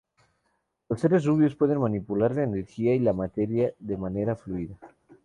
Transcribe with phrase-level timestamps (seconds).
[0.89, 4.79] Los seres rubios pueden manipular la energía y la materia de manera fluida.